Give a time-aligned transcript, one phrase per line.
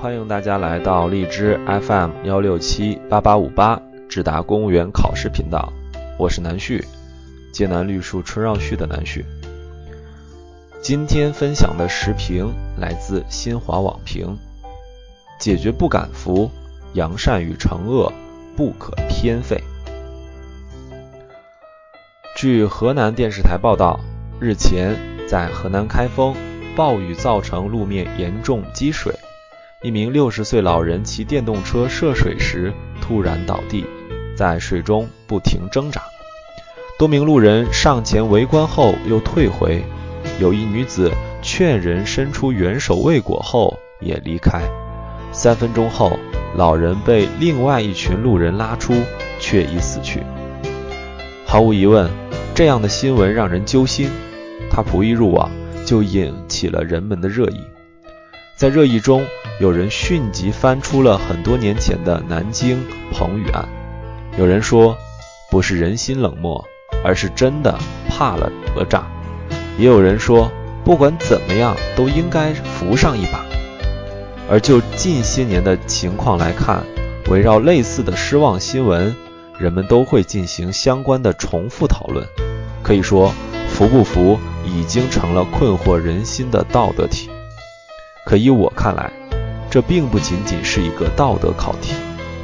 [0.00, 5.72] 欢迎大家来到荔枝 FM 幺六七八八五八智达公务员考试频道，
[6.16, 6.84] 我是南旭，
[7.52, 9.24] 芥南绿树春绕旭的南旭。
[10.80, 14.38] 今天分享的时评来自新华网评：
[15.40, 16.48] 解决不敢服，
[16.92, 18.12] 扬善与惩恶
[18.56, 19.60] 不可偏废。
[22.36, 23.98] 据河南电视台报道，
[24.38, 24.96] 日前
[25.28, 26.36] 在河南开封，
[26.76, 29.12] 暴雨造成路面严重积水。
[29.80, 33.86] 一名六十岁老人骑电动车涉水时突然倒地，
[34.36, 36.02] 在水中不停挣扎。
[36.98, 39.84] 多名路人上前围观后又退回，
[40.40, 41.12] 有一女子
[41.42, 44.62] 劝人伸出援手未果后也离开。
[45.30, 46.18] 三分钟后，
[46.56, 48.92] 老人被另外一群路人拉出，
[49.38, 50.24] 却已死去。
[51.46, 52.10] 毫无疑问，
[52.52, 54.10] 这样的新闻让人揪心。
[54.68, 55.48] 他甫一入网，
[55.86, 57.60] 就引起了人们的热议。
[58.56, 59.24] 在热议中，
[59.60, 62.80] 有人迅即翻出了很多年前的南京
[63.12, 63.68] 彭宇案。
[64.38, 64.96] 有人说，
[65.50, 66.64] 不是人心冷漠，
[67.04, 67.76] 而是真的
[68.08, 69.04] 怕了讹诈。
[69.76, 70.48] 也有人说，
[70.84, 73.44] 不管怎么样，都应该扶上一把。
[74.48, 76.84] 而就近些年的情况来看，
[77.28, 79.14] 围绕类似的失望新闻，
[79.58, 82.24] 人们都会进行相关的重复讨论。
[82.80, 83.34] 可以说，
[83.68, 87.28] 扶不扶已经成了困惑人心的道德题。
[88.24, 89.10] 可以我看来，
[89.70, 91.94] 这并不仅仅是一个道德考题。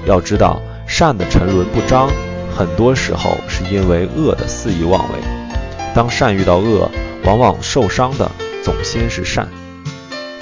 [0.07, 2.11] 要知道，善的沉沦不彰，
[2.55, 5.19] 很多时候是因为恶的肆意妄为。
[5.95, 6.91] 当善遇到恶，
[7.25, 8.31] 往往受伤的
[8.63, 9.49] 总先是善。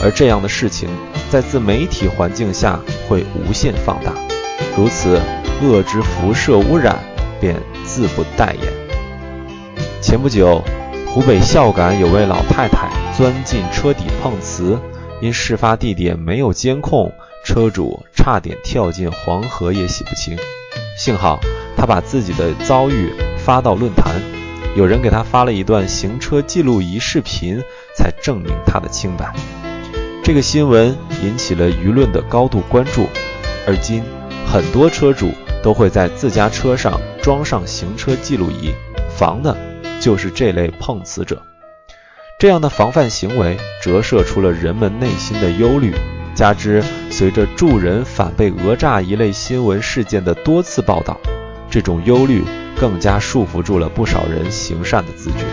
[0.03, 0.89] 而这样的事情，
[1.31, 4.13] 在自媒体环境下会无限放大，
[4.77, 5.21] 如此
[5.63, 6.99] 恶之辐射污染
[7.41, 8.73] 便自不待言。
[10.01, 10.61] 前不久，
[11.07, 14.77] 湖北孝感有位老太太钻进车底碰瓷。
[15.23, 17.13] 因事发地点没有监控，
[17.45, 20.37] 车主差点跳进黄河也洗不清。
[20.99, 21.39] 幸好
[21.77, 24.21] 他把自己的遭遇发到论坛，
[24.77, 27.63] 有人给他发了一段行车记录仪视频，
[27.97, 29.33] 才证明他的清白。
[30.25, 33.07] 这个新闻引起了舆论的高度关注。
[33.65, 34.03] 而今，
[34.45, 38.73] 很多车主都会在自家车上装上行车记录仪，
[39.17, 39.57] 防的
[40.01, 41.41] 就是这类碰瓷者。
[42.43, 45.95] 这样的防范行为折射出了人们内心的忧虑，
[46.35, 51.17] 加之随着助人反被讹诈一类新闻事件的多次报道，
[51.71, 52.43] 这种忧虑
[52.77, 55.45] 更加束缚住了不少人行善的自觉。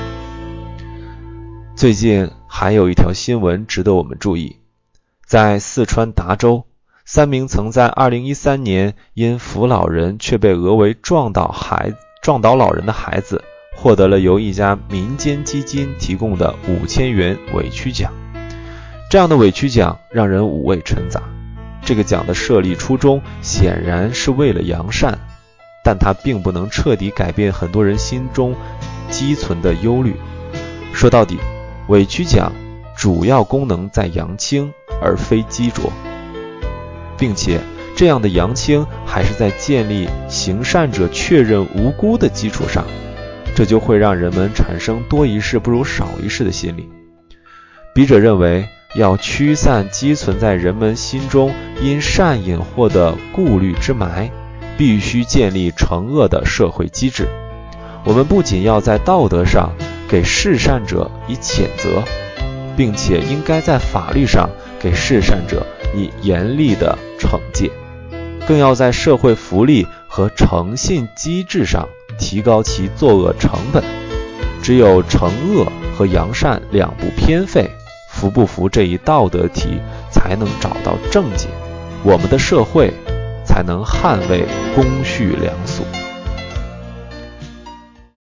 [1.75, 4.57] 最近还有一条新闻值得我们注意，
[5.23, 6.65] 在四川达州，
[7.05, 13.43] 三名曾在2013年因扶老人却被讹为撞倒孩撞倒老人的孩子。
[13.81, 18.11] 获得了由一家民间基金提供的五千元委屈奖，
[19.09, 21.23] 这样的委屈奖让人五味陈杂。
[21.81, 25.17] 这个奖的设立初衷显然是为了扬善，
[25.81, 28.53] 但它并不能彻底改变很多人心中
[29.09, 30.13] 积存的忧虑。
[30.91, 31.37] 说到底，
[31.87, 32.51] 委屈奖
[32.97, 35.89] 主要功能在扬清，而非激浊，
[37.17, 37.61] 并且
[37.95, 42.83] 这样的扬清还是在建立行善者确认无辜的基础上。
[43.55, 46.89] 这就会让人们产生多一事不如少一事的心理。
[47.93, 54.29] 笔者认为，要驱散积存在人们心中因善隐获的顾虑之霾，
[54.77, 57.27] 必须建立惩恶的社会机制。
[58.05, 59.73] 我们不仅要在道德上
[60.07, 62.01] 给事善者以谴责，
[62.77, 64.49] 并且应该在法律上
[64.79, 67.69] 给事善者以严厉的惩戒，
[68.47, 71.89] 更要在社会福利和诚信机制上。
[72.19, 73.83] 提高其作恶成本，
[74.61, 77.69] 只有惩恶和扬善两不偏废，
[78.11, 79.79] 服不服这一道德体
[80.11, 81.47] 才能找到正解，
[82.03, 82.93] 我们的社会
[83.45, 85.83] 才能捍卫公序良俗。